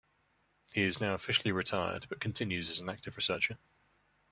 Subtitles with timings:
[0.73, 3.59] He is now officially retired, but continues as an active researcher.